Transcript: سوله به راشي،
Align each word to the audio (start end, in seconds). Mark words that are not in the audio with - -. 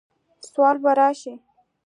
سوله 0.51 0.79
به 0.83 0.91
راشي، 0.99 1.33